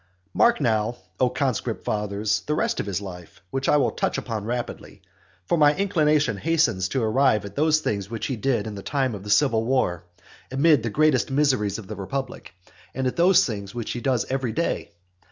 Mark 0.33 0.59
now, 0.59 0.97
O 1.19 1.29
conscript 1.29 1.85
fathers, 1.85 2.41
the 2.47 2.55
rest 2.55 2.79
of 2.79 2.87
his 2.87 3.01
life, 3.01 3.43
which 3.51 3.69
I 3.69 3.77
will 3.77 3.91
touch 3.91 4.17
upon 4.17 4.45
rapidly. 4.45 5.03
For 5.45 5.59
my 5.59 5.75
inclination 5.75 6.37
hastens 6.37 6.89
to 6.89 7.03
arrive 7.03 7.45
at 7.45 7.55
those 7.55 7.81
things 7.81 8.09
which 8.09 8.25
he 8.25 8.35
did 8.35 8.65
in 8.65 8.73
the 8.73 8.81
time 8.81 9.13
of 9.13 9.21
the 9.21 9.29
civil 9.29 9.63
war, 9.63 10.05
amid 10.51 10.81
the 10.81 10.89
greatest 10.89 11.29
miseries 11.29 11.77
of 11.77 11.85
the 11.85 11.95
republic, 11.95 12.55
and 12.95 13.05
at 13.05 13.15
those 13.15 13.45
things 13.45 13.75
which 13.75 13.91
he 13.91 14.01
does 14.01 14.25
every 14.27 14.53
day. 14.53 14.89